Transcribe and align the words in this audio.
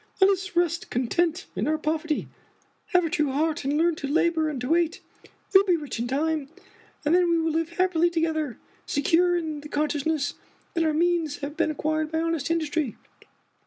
Let 0.19 0.31
us 0.31 0.55
rest 0.55 0.89
content 0.89 1.45
in 1.55 1.67
our 1.67 1.77
poverty. 1.77 2.27
Have 2.87 3.05
a 3.05 3.09
true 3.11 3.31
heart, 3.31 3.63
and 3.63 3.77
learn 3.77 3.93
to 3.97 4.07
labor 4.07 4.49
and 4.49 4.59
to 4.61 4.69
wait. 4.69 4.99
You 5.53 5.59
will 5.59 5.65
be 5.67 5.75
rich 5.77 5.99
in 5.99 6.07
time; 6.07 6.49
and 7.05 7.13
then 7.13 7.29
we 7.29 7.37
will 7.37 7.51
live 7.51 7.73
happily 7.77 8.09
together, 8.09 8.57
secure 8.87 9.35
in 9.37 9.61
the 9.61 9.69
con 9.69 9.89
sciousness 9.89 10.33
that 10.73 10.83
our 10.83 10.91
means 10.95 11.41
have 11.41 11.55
been 11.55 11.69
acquired 11.69 12.11
by 12.11 12.19
honest 12.19 12.49
industry. 12.49 12.95